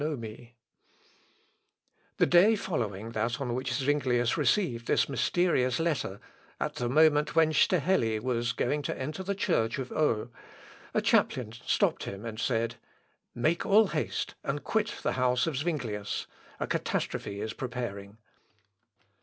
[0.01, 0.51] ]The
[2.25, 6.19] day following that on which Zuinglius received this mysterious letter,
[6.59, 10.31] at the moment when Staheli was going to enter the church of Eau,
[10.95, 12.77] a chaplain stopped him and said,
[13.35, 16.25] "Make all haste and quit the house of Zuinglius;
[16.59, 18.17] a catastrophe is preparing."